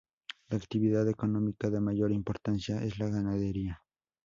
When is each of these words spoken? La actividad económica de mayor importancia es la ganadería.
La 0.49 0.57
actividad 0.57 1.07
económica 1.07 1.69
de 1.69 1.79
mayor 1.79 2.11
importancia 2.11 2.77
es 2.83 2.97
la 2.97 3.07
ganadería. 3.07 3.83